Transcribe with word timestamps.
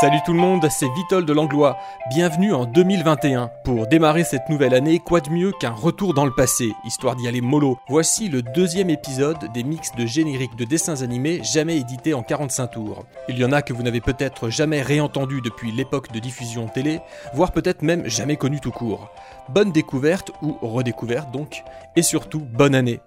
Salut 0.00 0.20
tout 0.24 0.32
le 0.32 0.38
monde, 0.38 0.66
c'est 0.70 0.88
Vitol 0.94 1.26
de 1.26 1.32
Langlois. 1.34 1.76
Bienvenue 2.08 2.54
en 2.54 2.64
2021. 2.64 3.50
Pour 3.64 3.86
démarrer 3.86 4.24
cette 4.24 4.48
nouvelle 4.48 4.72
année, 4.72 4.98
quoi 4.98 5.20
de 5.20 5.28
mieux 5.28 5.52
qu'un 5.52 5.72
retour 5.72 6.14
dans 6.14 6.24
le 6.24 6.32
passé, 6.34 6.72
histoire 6.86 7.16
d'y 7.16 7.28
aller 7.28 7.42
mollo. 7.42 7.78
Voici 7.86 8.30
le 8.30 8.40
deuxième 8.40 8.88
épisode 8.88 9.52
des 9.52 9.62
mix 9.62 9.94
de 9.94 10.06
génériques 10.06 10.56
de 10.56 10.64
dessins 10.64 11.02
animés 11.02 11.42
jamais 11.44 11.76
édités 11.76 12.14
en 12.14 12.22
45 12.22 12.68
tours. 12.68 13.04
Il 13.28 13.38
y 13.38 13.44
en 13.44 13.52
a 13.52 13.60
que 13.60 13.74
vous 13.74 13.82
n'avez 13.82 14.00
peut-être 14.00 14.48
jamais 14.48 14.80
réentendu 14.80 15.42
depuis 15.42 15.70
l'époque 15.70 16.10
de 16.12 16.18
diffusion 16.18 16.66
télé, 16.66 17.00
voire 17.34 17.52
peut-être 17.52 17.82
même 17.82 18.08
jamais 18.08 18.36
connu 18.36 18.58
tout 18.58 18.72
court. 18.72 19.10
Bonne 19.50 19.70
découverte 19.70 20.30
ou 20.40 20.56
redécouverte 20.62 21.30
donc, 21.30 21.62
et 21.94 22.02
surtout 22.02 22.40
bonne 22.40 22.74
année. 22.74 23.00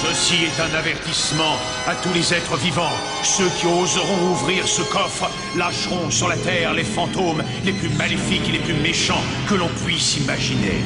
Ceci 0.00 0.44
est 0.44 0.60
un 0.60 0.74
avertissement 0.78 1.56
à 1.88 1.94
tous 1.96 2.12
les 2.14 2.32
êtres 2.32 2.56
vivants. 2.56 2.92
Ceux 3.24 3.48
qui 3.58 3.66
oseront 3.66 4.30
ouvrir 4.30 4.68
ce 4.68 4.82
coffre 4.82 5.28
lâcheront 5.56 6.08
sur 6.10 6.28
la 6.28 6.36
terre 6.36 6.72
les 6.72 6.84
fantômes 6.84 7.42
les 7.64 7.72
plus 7.72 7.88
maléfiques 7.90 8.48
et 8.48 8.52
les 8.52 8.60
plus 8.60 8.74
méchants 8.74 9.22
que 9.48 9.56
l'on 9.56 9.68
puisse 9.84 10.18
imaginer. 10.18 10.84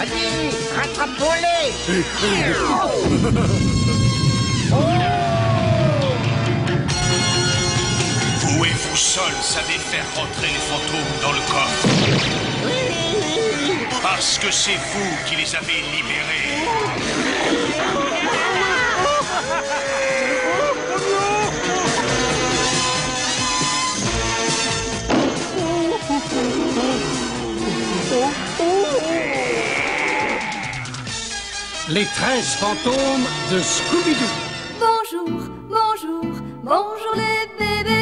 Allez, 0.00 0.50
rattrape-les 0.74 1.72
Seuls 9.14 9.42
savez 9.42 9.78
faire 9.78 10.06
rentrer 10.16 10.46
les 10.46 10.58
fantômes 10.70 11.14
dans 11.20 11.32
le 11.32 11.40
coffre. 11.52 11.86
Parce 14.02 14.38
que 14.38 14.50
c'est 14.50 14.78
vous 14.94 15.16
qui 15.26 15.36
les 15.36 15.54
avez 15.54 15.82
libérés. 15.92 16.62
Les 31.90 32.06
13 32.06 32.54
fantômes 32.54 33.26
de 33.50 33.60
Scooby-Doo. 33.60 34.30
Bonjour, 34.80 35.50
bonjour, 35.68 36.24
bonjour 36.64 37.14
les 37.14 37.46
bébés. 37.58 38.01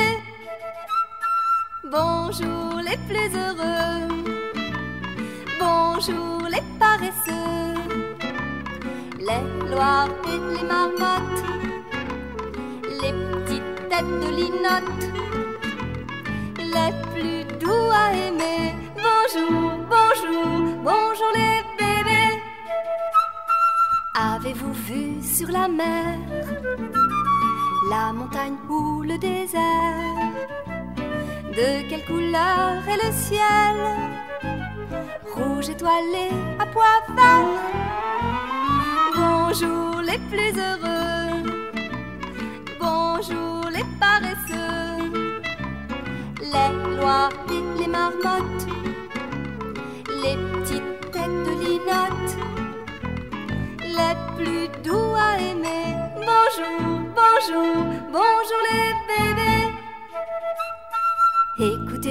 Bonjour 1.91 2.80
les 2.88 2.96
plus 3.08 3.36
heureux. 3.36 4.06
Bonjour 5.58 6.42
les 6.48 6.62
paresseux. 6.78 7.74
Les 9.19 9.69
loirs 9.69 10.08
et 10.27 10.38
les 10.55 10.62
marmottes. 10.62 11.44
Les 13.02 13.12
petites 13.12 13.88
têtes 13.88 14.14
de 14.22 14.30
linotte. 14.38 15.02
Les 16.58 16.92
plus 17.10 17.58
doux 17.58 17.91
à 17.92 18.12
aimer. 18.14 18.72
Bonjour, 18.94 19.72
bonjour, 19.91 20.77
bonjour 20.84 21.32
les 21.34 21.60
bébés. 21.77 22.41
Avez-vous 24.14 24.72
vu 24.72 25.20
sur 25.22 25.48
la 25.48 25.66
mer 25.66 26.19
la 27.91 28.12
montagne 28.12 28.56
ou 28.69 29.02
le 29.02 29.19
désert? 29.19 30.80
De 31.51 31.83
quelle 31.89 32.05
couleur 32.05 32.81
est 32.89 33.05
le 33.05 33.12
ciel? 33.12 33.77
Rouge 35.34 35.69
étoilé 35.69 36.29
à 36.61 36.67
pois 36.67 37.01
Bonjour 39.16 40.00
les 40.00 40.19
plus 40.31 40.55
heureux. 40.56 41.43
Bonjour 42.78 43.69
les 43.69 43.84
paresseux. 43.99 45.10
Les 46.41 46.97
lois 46.97 47.31
et 47.50 47.81
les 47.81 47.89
marmottes. 47.89 48.69
Les 50.22 50.37
petites 50.53 51.10
têtes 51.10 51.41
de 51.47 51.53
linotte. 51.65 52.33
Les 53.99 54.16
plus 54.37 54.69
doux 54.84 55.15
à 55.16 55.37
aimer. 55.41 55.97
Bonjour, 56.15 57.00
bonjour, 57.21 57.84
bonjour 58.12 58.60
les 58.71 58.94
bébés. 59.09 59.50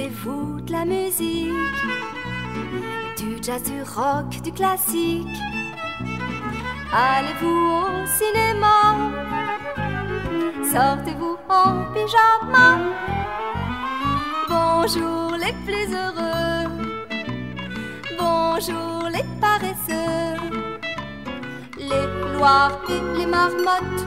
Écoutez-vous 0.00 0.60
de 0.62 0.72
la 0.72 0.84
musique, 0.86 1.50
du 3.18 3.36
jazz, 3.42 3.62
du 3.62 3.82
rock, 3.82 4.40
du 4.42 4.50
classique. 4.50 5.26
Allez-vous 6.90 7.82
au 7.84 8.06
cinéma, 8.06 8.96
sortez-vous 10.72 11.36
en 11.50 11.92
pyjama. 11.92 12.78
Bonjour 14.48 15.32
les 15.32 15.52
plus 15.66 15.94
heureux, 15.94 16.70
bonjour 18.18 19.08
les 19.12 19.24
paresseux. 19.38 20.40
Les 21.76 22.38
loirs 22.38 22.80
et 22.88 23.18
les 23.18 23.26
marmottes, 23.26 24.06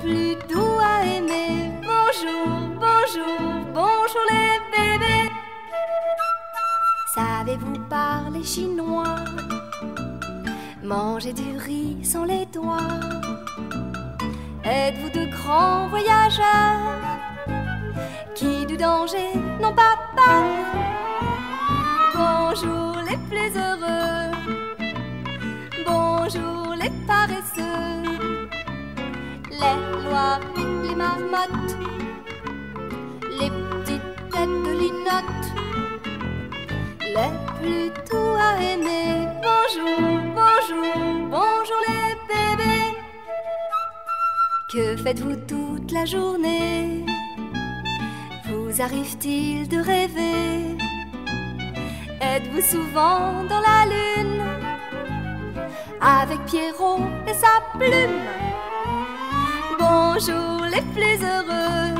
plus 0.00 0.36
doux 0.48 0.78
à 0.80 1.04
aimer. 1.04 1.70
Bonjour, 1.82 2.46
bonjour, 2.84 3.40
bonjour 3.74 4.24
les 4.30 4.58
bébés. 4.72 5.30
Savez-vous 7.14 7.78
parler 7.88 8.44
chinois? 8.44 9.16
Manger 10.82 11.32
du 11.32 11.56
riz 11.58 12.04
sans 12.04 12.24
les 12.24 12.46
doigts. 12.46 12.98
Êtes-vous 14.64 15.10
de 15.10 15.26
grands 15.36 15.88
voyageurs? 15.88 16.94
Qui 18.34 18.66
du 18.66 18.76
danger 18.76 19.34
n'ont 19.60 19.74
pas 19.74 19.96
peur? 20.16 20.44
Bonjour 22.14 22.96
les 23.08 23.16
plus 23.28 23.52
heureux, 23.56 24.30
bonjour 25.86 26.74
les 26.74 26.90
paresseux, 27.06 27.47
les 29.60 30.08
loirs 30.08 30.40
les 30.82 30.94
marmottes, 30.94 31.76
les 33.38 33.50
petites 33.50 34.14
têtes 34.30 34.58
de 34.66 34.72
linotte, 34.80 35.46
les 37.00 37.32
plus 37.58 37.90
doux 38.10 38.34
à 38.38 38.60
aimer. 38.62 39.26
Bonjour, 39.42 40.00
bonjour, 40.40 40.94
bonjour 41.30 41.80
les 41.88 42.14
bébés. 42.28 42.96
Que 44.72 44.96
faites-vous 45.02 45.36
toute 45.46 45.90
la 45.92 46.04
journée? 46.04 47.04
Vous 48.46 48.80
arrive-t-il 48.80 49.68
de 49.68 49.78
rêver? 49.78 50.76
Êtes-vous 52.20 52.62
souvent 52.62 53.44
dans 53.48 53.60
la 53.60 53.86
lune? 53.86 54.42
Avec 56.00 56.44
Pierrot 56.46 57.00
et 57.26 57.34
sa 57.34 57.60
plume? 57.76 58.47
Bonjour 59.90 60.66
les 60.66 60.82
plus 60.94 61.18
heureux, 61.24 61.94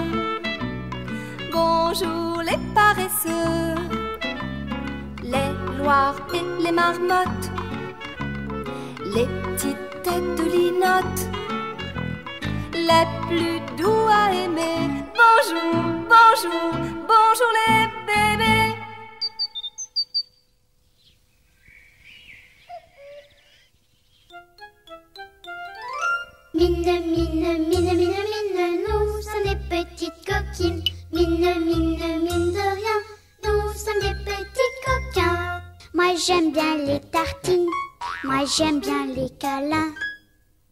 bonjour 1.51 2.43
les 2.43 2.59
paresseux, 2.75 3.77
les 5.23 5.51
loirs 5.79 6.21
et 6.35 6.63
les 6.63 6.73
marmottes, 6.73 7.51
les 9.15 9.27
petites 9.43 10.03
têtes 10.03 10.35
de 10.37 10.45
linotte, 10.55 11.23
les 12.75 13.07
plus 13.27 13.61
doux 13.79 14.07
à 14.11 14.35
aimer. 14.35 14.81
Bonjour, 15.23 15.73
bonjour, 16.15 16.71
bonjour 17.13 17.51
les 17.59 17.87
bébés. 18.07 18.58
Mine, 26.59 26.83
mine, 26.83 27.69
mine, 27.69 27.69
mine, 27.69 27.97
mine, 27.97 28.81
nous 28.83 29.23
sommes 29.23 29.45
des 29.45 29.59
petites 29.71 30.13
coquines. 30.27 30.83
Mine, 31.13 31.55
mine, 31.65 32.03
mine 32.25 32.53
de 32.53 32.67
rien, 32.79 32.99
nous 33.45 33.73
sommes 33.75 34.01
des 34.01 34.17
petits 34.25 34.75
coquins. 34.85 35.61
Moi 35.95 36.17
j'aime 36.17 36.51
bien 36.51 36.77
les 36.79 36.99
tartines, 37.13 37.69
moi 38.25 38.45
j'aime 38.45 38.81
bien 38.81 39.07
les 39.07 39.31
câlins. 39.39 39.95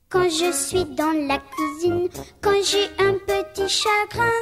Quand 0.09 0.29
je 0.29 0.51
suis 0.51 0.85
dans 0.87 1.13
la 1.29 1.39
cuisine, 1.39 2.09
quand 2.41 2.61
j'ai 2.65 2.89
un 2.99 3.15
petit 3.29 3.69
chagrin. 3.69 4.33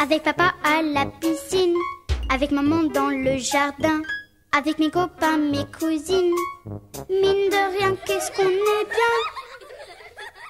Avec 0.00 0.24
papa 0.24 0.54
à 0.64 0.82
la 0.82 1.06
piscine, 1.06 1.76
avec 2.30 2.50
maman 2.50 2.82
dans 2.82 3.10
le 3.10 3.38
jardin. 3.38 4.02
avec 4.56 4.78
mes 4.78 4.90
copains, 4.90 5.36
mes 5.36 5.66
cousines. 5.78 6.32
Mine 7.10 7.45
de 8.16 8.22
rien, 8.22 8.26
qu'est-ce 8.26 8.30
qu'on 8.32 8.48
est 8.48 8.84
bien. 8.90 9.14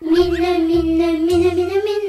Mine, 0.02 0.66
mine, 0.66 0.86
mine, 0.96 1.26
mine, 1.26 1.54
mine, 1.54 2.06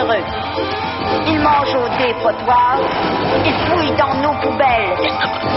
pas 0.00 0.14
dangereux. 0.14 0.24
Il 1.26 1.40
mange 1.40 1.74
au 1.74 1.88
dépotoir, 1.98 2.78
il 3.44 3.52
fouille 3.66 3.92
dans 3.96 4.14
nos 4.22 4.34
poubelles. 4.40 4.96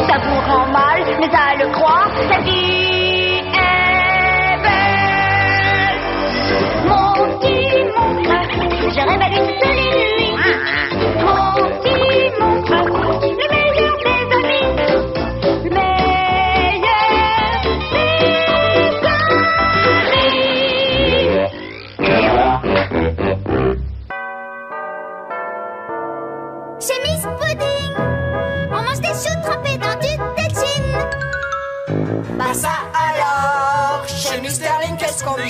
Ça 0.07 0.17
vous 0.17 0.39
rend 0.51 0.67
mal, 0.67 1.03
mais 1.19 1.29
à 1.33 1.55
le 1.63 1.67
croire, 1.71 2.09
la 2.29 2.39
vie 2.39 3.41
est 3.53 4.57
belle. 4.63 5.99
Mon 6.87 7.13
petit 7.39 7.83
monstre, 7.95 8.63
je 8.89 9.01
rêve 9.07 9.21
à 9.21 9.29
lui 9.29 9.43
seul 9.61 9.77
et. 9.79 10.31
Mon 11.23 11.53
petit 11.79 12.31
monstre, 12.39 13.32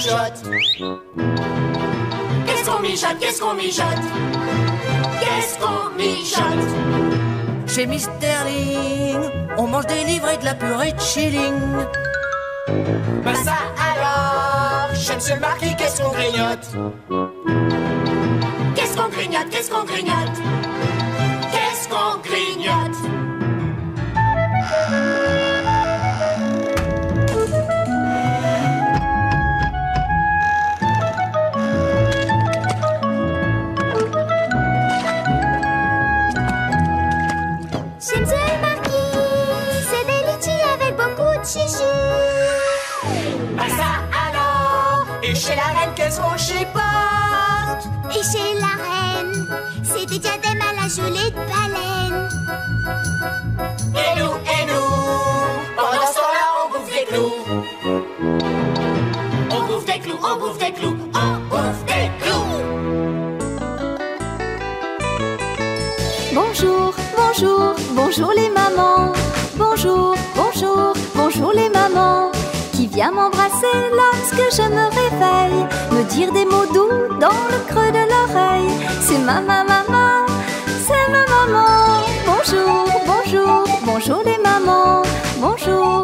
Qu'est-ce 0.03 0.43
qu'on 2.65 2.79
mijote, 2.81 3.17
qu'est-ce 3.21 3.39
qu'on 3.39 3.53
mijote? 3.53 3.85
Qu'est-ce 5.21 5.57
qu'on 5.59 5.91
mijote? 5.95 6.67
Chez 7.67 7.85
Misterling, 7.85 9.21
on 9.57 9.67
mange 9.67 9.85
des 9.85 10.03
livres 10.03 10.27
et 10.27 10.35
de 10.37 10.43
la 10.43 10.55
purée 10.55 10.91
de 10.91 10.99
chilling. 10.99 11.53
Bah 13.23 13.33
ça 13.33 13.53
alors, 13.79 14.93
chez 14.93 15.15
Monsieur 15.15 15.39
Marquis, 15.39 15.73
qu'est-ce 15.77 16.01
qu'on 16.01 16.11
grignote? 16.11 16.67
Qu'est-ce 18.75 18.97
qu'on 18.97 19.07
grignote, 19.07 19.49
qu'est-ce 19.51 19.71
qu'on 19.71 19.85
grignote? 19.85 20.37
Et 45.33 45.35
chez 45.35 45.55
la 45.55 45.79
reine, 45.79 45.93
qu'est-ce 45.95 46.19
qu'on 46.19 46.37
chipote 46.37 47.83
Et 48.11 48.23
chez 48.31 48.53
la 48.59 48.73
reine, 48.83 49.47
c'est 49.83 50.05
des 50.05 50.19
diadèmes 50.19 50.61
à 50.61 50.73
la 50.79 50.87
gelée 50.87 51.31
de 51.31 51.43
baleine. 51.51 52.29
Et 53.95 54.19
nous, 54.19 54.35
et 54.53 54.63
nous, 54.69 54.91
pendant 55.75 56.07
ce 56.07 56.15
temps-là, 56.19 56.45
on 56.59 56.67
bouffe 56.71 56.91
des 56.93 57.05
clous. 57.05 57.37
On 59.51 59.61
bouffe 59.67 59.85
des 59.85 59.99
clous, 59.99 60.19
on 60.23 60.35
bouffe 60.39 60.57
des 60.59 60.71
clous, 60.71 60.97
on 61.13 61.31
bouffe 61.49 61.83
des 61.85 62.07
clous. 62.21 62.51
Bonjour, 66.33 66.93
bonjour, 67.17 67.75
bonjour 67.95 68.31
les 68.35 68.49
mamans. 68.49 69.13
Bonjour. 69.55 70.22
M'embrasser 73.11 73.91
lorsque 73.91 74.55
je 74.55 74.63
me 74.63 74.85
réveille, 75.01 75.67
me 75.91 76.03
dire 76.09 76.31
des 76.31 76.45
mots 76.45 76.65
doux 76.73 77.19
dans 77.19 77.43
le 77.51 77.59
creux 77.67 77.91
de 77.91 78.03
l'oreille. 78.11 78.87
C'est 79.01 79.19
ma 79.19 79.41
ma 79.41 79.63
maman, 79.63 80.25
c'est 80.85 81.11
ma 81.11 81.25
maman. 81.35 82.05
Bonjour, 82.25 82.85
bonjour, 83.05 83.65
bonjour 83.85 84.21
les 84.25 84.37
mamans. 84.37 85.03
Bonjour, 85.37 86.02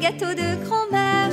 gâteaux 0.00 0.34
de 0.34 0.64
grand-mère, 0.64 1.30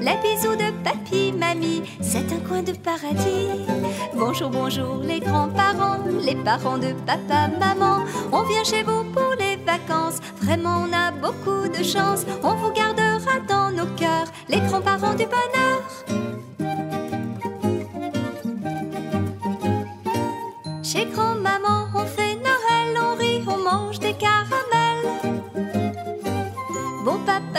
les 0.00 0.16
bisous 0.22 0.56
de 0.56 0.70
papy, 0.82 1.32
mamie, 1.32 1.82
c'est 2.00 2.32
un 2.32 2.40
coin 2.48 2.62
de 2.62 2.72
paradis. 2.72 3.48
Bonjour, 4.14 4.48
bonjour 4.48 5.02
les 5.02 5.20
grands-parents, 5.20 5.98
les 6.24 6.34
parents 6.34 6.78
de 6.78 6.94
papa, 7.04 7.48
maman, 7.60 8.04
on 8.32 8.42
vient 8.44 8.64
chez 8.64 8.82
vous 8.82 9.04
pour 9.12 9.34
les 9.38 9.56
vacances, 9.56 10.20
vraiment 10.36 10.84
on 10.88 10.92
a 10.94 11.10
beaucoup 11.10 11.68
de 11.68 11.84
chance, 11.84 12.24
on 12.42 12.54
vous 12.54 12.72
gardera 12.72 13.38
dans 13.46 13.70
nos 13.70 13.90
cœurs, 13.96 14.28
les 14.48 14.60
grands-parents 14.60 15.14
du 15.14 15.26
bonheur. 15.26 16.25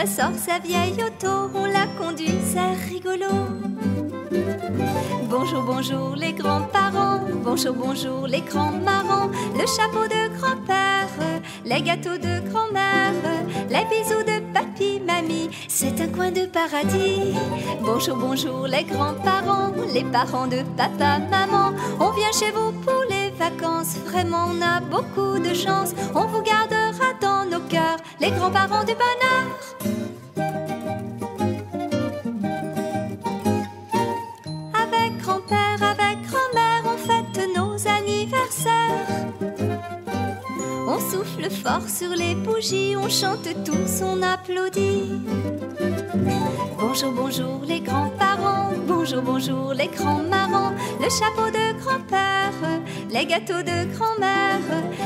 Sort 0.05 0.35
sa 0.35 0.59
vieille 0.59 1.03
auto, 1.03 1.49
on 1.55 1.65
la 1.65 1.87
conduit, 1.97 2.37
c'est 2.45 2.73
rigolo. 2.89 3.27
Bonjour, 5.29 5.63
bonjour 5.63 6.15
les 6.15 6.33
grands-parents, 6.33 7.21
bonjour, 7.43 7.73
bonjour 7.73 8.27
les 8.27 8.41
grands 8.41 8.71
marrants, 8.71 9.29
le 9.55 9.65
chapeau 9.65 10.05
de 10.07 10.37
grand-père, 10.37 11.09
les 11.65 11.81
gâteaux 11.81 12.17
de 12.17 12.47
grand-mère, 12.49 13.13
les 13.69 13.85
bisous 13.89 14.23
de 14.23 14.39
papy, 14.53 14.99
mamie, 14.99 15.49
c'est 15.67 15.99
un 16.01 16.07
coin 16.07 16.31
de 16.31 16.45
paradis. 16.45 17.33
Bonjour, 17.81 18.17
bonjour 18.17 18.67
les 18.67 18.83
grands-parents, 18.83 19.71
les 19.93 20.03
parents 20.03 20.47
de 20.47 20.61
papa, 20.75 21.19
maman, 21.31 21.73
on 21.99 22.11
vient 22.11 22.31
chez 22.31 22.51
vous 22.51 22.71
pour 22.83 23.03
les 23.09 23.16
vacances, 23.37 23.97
vraiment 24.05 24.47
on 24.51 24.61
a 24.61 24.79
beaucoup 24.79 25.39
de 25.39 25.53
chance, 25.53 25.93
on 26.15 26.25
vous 26.25 26.41
gardera 26.41 27.13
dans 27.21 27.45
nos 27.45 27.59
cœurs, 27.67 27.97
les 28.19 28.31
grands-parents 28.31 28.83
du 28.83 28.93
bonheur. 28.93 29.45
Avec 34.73 35.17
grand-père, 35.21 35.79
avec 35.81 36.17
grand-mère, 36.29 36.83
on 36.85 36.97
fête 36.97 37.55
nos 37.55 37.87
anniversaires. 37.87 39.07
On 40.87 40.99
souffle 40.99 41.49
fort 41.49 41.87
sur 41.87 42.09
les 42.09 42.35
bougies, 42.35 42.95
on 42.97 43.09
chante 43.09 43.47
tous, 43.63 44.03
on 44.03 44.21
applaudit. 44.21 45.21
Bonjour, 46.79 47.11
bonjour 47.11 47.61
les 47.65 47.79
grands-parents, 47.79 48.69
bonjour, 48.87 49.21
bonjour 49.23 49.73
les 49.73 49.87
grands 49.87 50.21
marrants, 50.21 50.73
le 51.01 51.09
chapeau 51.09 51.49
de 51.49 51.73
grand-père, 51.81 52.53
les 53.09 53.25
gâteaux 53.25 53.63
de 53.63 53.91
grand-mère, 53.95 54.59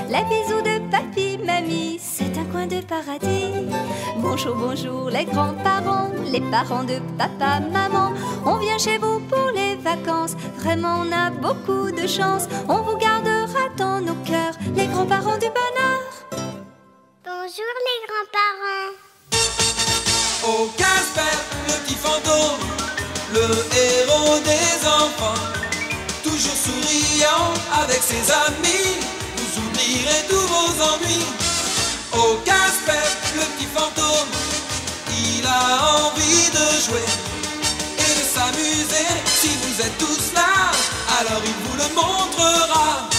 les 0.09 0.23
bisous 0.25 0.61
de 0.61 0.79
papy, 0.91 1.37
mamie, 1.37 1.97
c'est 2.01 2.37
un 2.37 2.43
coin 2.51 2.67
de 2.67 2.81
paradis. 2.81 3.69
Bonjour, 4.17 4.55
bonjour 4.55 5.09
les 5.09 5.23
grands-parents, 5.23 6.09
les 6.31 6.41
parents 6.41 6.83
de 6.83 6.99
papa, 7.17 7.61
maman, 7.61 8.11
on 8.45 8.57
vient 8.57 8.77
chez 8.77 8.97
vous 8.97 9.19
pour 9.21 9.51
les 9.55 9.75
vacances, 9.75 10.35
vraiment 10.57 11.03
on 11.05 11.11
a 11.13 11.29
beaucoup 11.29 11.89
de 11.91 12.05
chance, 12.05 12.47
on 12.67 12.81
vous 12.81 12.97
gardera 12.97 13.69
dans 13.77 14.01
nos 14.01 14.15
cœurs, 14.25 14.57
les 14.75 14.87
grands-parents 14.87 15.37
du 15.37 15.47
bonheur. 15.47 16.01
Bonjour 17.23 17.73
les 17.87 17.99
grands-parents. 18.07 19.11
Oh 20.43 20.67
Casper, 20.75 21.50
petit 21.91 21.97
fantôme, 21.97 22.59
le 23.33 23.41
héros 23.41 24.39
des 24.39 24.87
enfants, 24.87 25.41
toujours 26.23 26.55
souriant 26.55 27.53
avec 27.83 28.01
ses 28.01 28.31
amis, 28.31 28.97
vous 29.37 29.61
oublierez 29.61 30.25
tous 30.29 30.47
vos 30.47 30.83
ennuis. 30.83 31.25
Oh 32.13 32.37
Casper, 32.45 33.07
le 33.35 33.41
petit 33.41 33.67
fantôme, 33.75 34.31
il 35.09 35.45
a 35.45 36.05
envie 36.05 36.49
de 36.51 36.65
jouer 36.85 37.07
et 37.97 38.19
de 38.19 38.25
s'amuser. 38.25 39.07
Si 39.41 39.49
vous 39.61 39.81
êtes 39.81 39.97
tous 39.97 40.33
là, 40.33 40.71
alors 41.19 41.41
il 41.43 41.55
vous 41.63 41.77
le 41.77 41.95
montrera. 41.95 43.09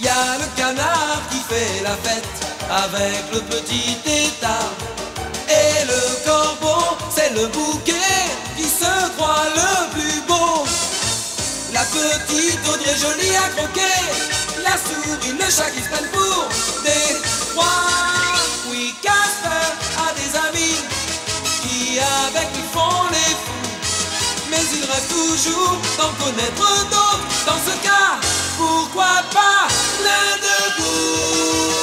Y 0.00 0.08
a 0.08 0.38
le 0.38 0.46
canard 0.56 1.20
qui 1.30 1.38
fait 1.48 1.82
la 1.82 1.96
fête 1.96 2.46
avec 2.70 3.32
le 3.32 3.40
petit 3.40 3.96
état. 4.06 4.93
Bouquet 7.54 8.22
qui 8.56 8.64
se 8.64 8.92
croit 9.16 9.46
le 9.54 9.90
plus 9.94 10.20
beau. 10.28 10.64
La 11.72 11.84
petite 11.84 12.60
Audrey 12.68 12.96
jolie 12.96 13.36
à 13.36 13.48
croquer, 13.56 13.98
la 14.62 14.76
souris, 14.84 15.32
le 15.32 15.50
chat 15.50 15.70
qui 15.70 15.82
se 15.82 15.88
prennent 15.88 16.10
pour 16.12 16.48
des 16.84 17.06
rois. 17.54 17.90
Oui, 18.68 18.94
Casper 19.02 19.66
a 20.04 20.12
des 20.20 20.30
amis 20.48 20.78
qui 21.62 21.98
avec 21.98 22.48
lui 22.54 22.64
font 22.72 23.08
les 23.10 23.34
fous. 23.42 23.70
Mais 24.50 24.64
il 24.72 24.84
rêve 24.90 25.08
toujours 25.08 25.76
d'en 25.98 26.12
connaître 26.22 26.68
d'autres. 26.90 27.28
Dans 27.46 27.60
ce 27.68 27.74
cas, 27.86 28.18
pourquoi 28.56 29.22
pas 29.32 29.68
l'un 30.04 30.36
de 30.46 30.82
vous 30.82 31.73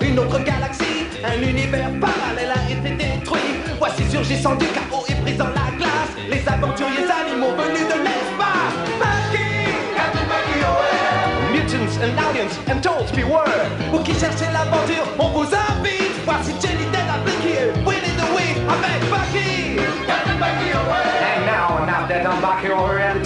une 0.00 0.18
autre 0.18 0.38
galaxie, 0.40 1.06
un 1.24 1.36
l'univers 1.36 1.88
parallèle 2.00 2.52
a 2.52 2.70
été 2.70 2.90
détruit. 2.94 3.40
Voici 3.78 4.04
surgissant 4.10 4.54
du 4.56 4.66
chaos 4.66 5.04
et 5.08 5.14
brisant 5.14 5.48
la 5.48 5.74
glace. 5.78 6.12
Les 6.28 6.46
aventuriers 6.46 7.08
animaux 7.08 7.52
venus 7.56 7.88
de 7.88 7.98
l'espace. 8.04 8.76
Bucky, 9.00 9.72
Captain 9.96 10.26
oh 10.28 10.76
ouais. 10.76 11.52
Mutants 11.52 11.96
and 12.02 12.18
aliens 12.18 12.54
and 12.70 12.80
toads 12.82 13.12
beware. 13.12 13.66
Vous 13.90 14.00
qui 14.00 14.12
cherchez 14.12 14.50
l'aventure, 14.52 15.06
on 15.18 15.28
vous 15.28 15.48
invite. 15.48 16.12
Voici 16.26 16.52
Jenny 16.60 16.84
Dead 16.92 17.08
et 17.46 17.72
Winnie 17.86 18.16
the 18.18 18.28
Wing 18.36 18.58
avec 18.68 19.00
Bucky. 19.08 19.76
Captain 20.06 20.36
oh 20.38 20.84
ouais. 20.92 21.12
And 21.32 21.46
now, 21.46 21.86
now 21.86 22.06
that 22.08 22.26
I'm 22.26 22.40
back 22.42 22.60
here 22.62 22.74
and. 22.74 23.22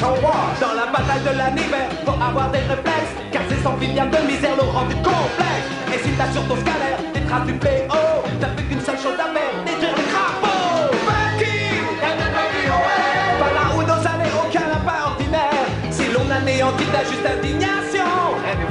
Dans 0.61 0.74
la 0.74 0.87
bataille 0.87 1.22
de 1.24 1.30
l'univers, 1.30 1.90
faut 2.04 2.12
avoir 2.12 2.50
des 2.50 2.59
réflexes. 2.59 3.14
Car 3.32 3.42
ces 3.48 3.66
amphibia 3.66 4.06
de 4.06 4.26
misère 4.26 4.56
l'ont 4.56 4.70
rendu 4.70 4.94
complexe. 4.96 5.76
Et 5.94 5.99
si 5.99 6.11
t'as 6.18 6.31
sur 6.33 6.42
ton 6.49 6.57
scalaire 6.57 6.99
des 7.14 7.20
traces 7.22 7.46
du 7.46 7.55
fléau, 7.61 8.25
t'as 8.40 8.49
plus 8.49 8.64
qu'une 8.64 8.81
seule 8.81 8.99
chose 8.99 9.18
à 9.18 9.29
faire, 9.35 9.55
détruire 9.64 9.96
les 9.96 10.09
crapauds. 10.12 10.46
Oh. 10.49 10.96
Par 13.38 13.53
là 13.55 13.64
où 13.77 13.83
nos 13.83 14.03
années, 14.07 14.33
aucun 14.42 14.68
pas 14.85 15.01
ordinaire. 15.11 15.66
Si 15.90 16.05
l'on 16.12 16.29
anéantit 16.31 16.87
ta 16.87 17.05
juste 17.05 17.27
indignation. 17.27 17.77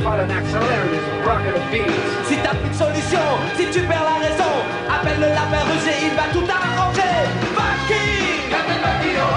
Of 0.05 1.71
beats. 1.71 2.27
Si 2.27 2.35
t'as 2.37 2.53
plus 2.55 2.69
de 2.69 2.75
solution, 2.75 3.25
si 3.57 3.65
tu 3.71 3.79
perds 3.81 4.03
la 4.03 4.17
raison, 4.27 4.53
appelle 4.89 5.19
le 5.19 5.29
lapin 5.29 5.63
rusé, 5.71 5.93
il 6.03 6.13
va 6.15 6.27
tout 6.31 6.45
arranger. 6.49 7.15
Bucky, 7.55 8.05
oh. 9.17 9.35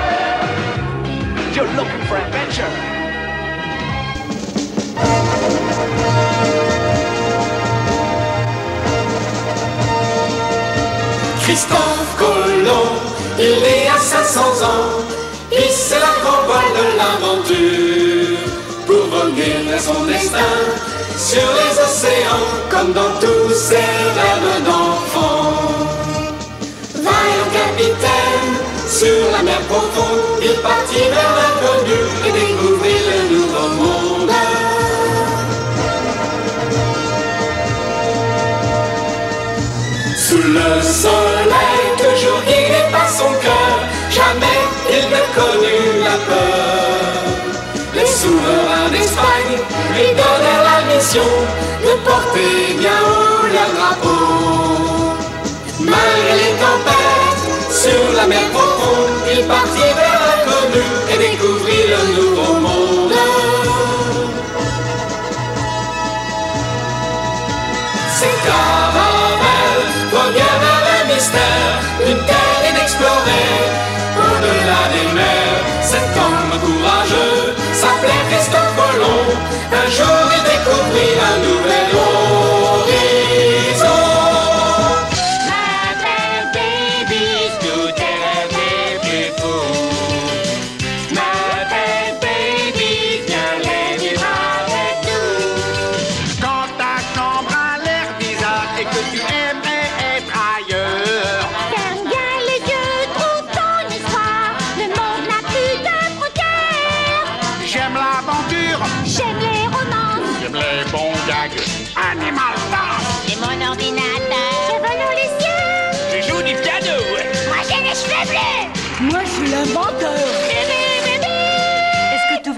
You're 1.55 1.67
looking 1.77 2.03
for 2.07 2.17
adventure. 2.17 2.98
Christophe 11.59 12.15
Colomb, 12.17 12.95
il 13.37 13.65
est 13.65 13.89
à 13.89 13.99
500 13.99 14.41
ans, 14.65 15.03
il 15.51 15.71
c'est 15.73 15.99
la 15.99 16.15
grand 16.23 16.43
voile 16.47 16.73
de 16.79 16.87
l'aventure 16.99 18.39
pour 18.87 19.03
voguer 19.11 19.67
vers 19.69 19.81
son 19.81 20.05
destin 20.05 20.55
sur 21.17 21.43
les 21.59 21.73
océans 21.83 22.47
comme 22.71 22.93
dans 22.93 23.13
tous 23.19 23.53
ses 23.53 23.75
rêves 23.75 24.63
d'enfant. 24.65 25.53
Vaillant 26.95 27.51
capitaine, 27.53 28.55
sur 28.89 29.33
la 29.33 29.43
mer 29.43 29.61
profonde, 29.63 30.41
il 30.41 30.55
partit 30.61 31.09
vers 31.11 31.33
l'inconnu 31.39 32.01
et 32.25 32.33
découvrit 32.39 33.03
le 33.11 33.35
nouveau 33.35 33.69
monde. 33.83 34.31
Sous 40.17 40.37
le 40.37 40.83
soleil, 40.83 41.28
de 51.15 51.95
porter 52.05 52.75
bien 52.79 52.91
haut 53.07 53.47
leur 53.51 53.71
drapeau. 53.79 55.17
Malgré 55.81 56.35
les 56.37 56.55
tempêtes, 56.61 57.73
sur 57.73 58.13
la 58.15 58.27
mer 58.27 58.47
profonde, 58.51 59.17
il 59.33 59.47
partit 59.47 59.91
vers 59.97 60.21
l'inconnu 60.27 60.85
et 61.11 61.19
découvrit 61.31 61.85
le 61.89 62.01
nouveau 62.15 62.38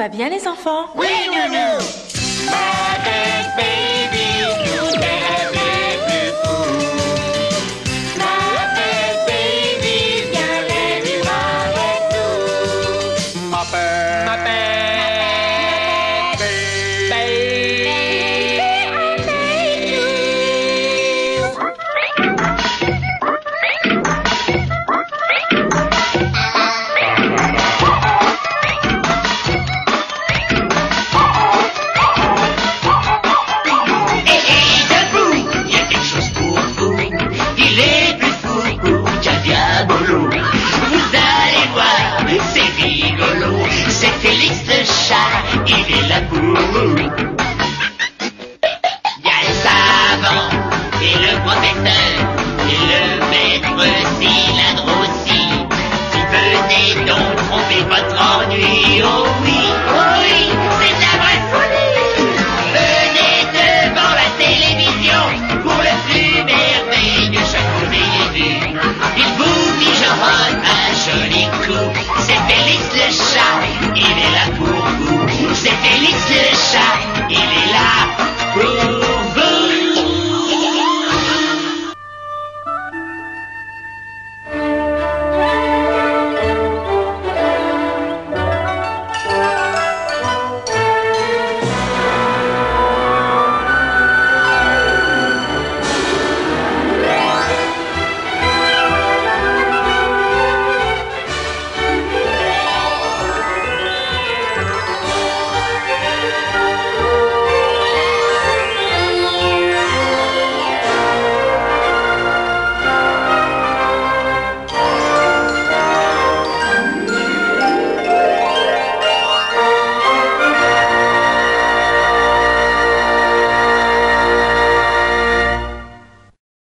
va 0.01 0.09
bien, 0.09 0.31
les 0.31 0.49
enfants? 0.49 0.87
Oui, 0.95 1.09
nounou. 1.27 1.77